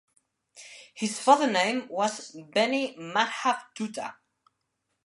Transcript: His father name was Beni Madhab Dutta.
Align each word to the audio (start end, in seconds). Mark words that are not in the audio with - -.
His 0.95 1.19
father 1.19 1.45
name 1.45 1.87
was 1.87 2.35
Beni 2.51 2.95
Madhab 2.97 3.61
Dutta. 3.77 4.15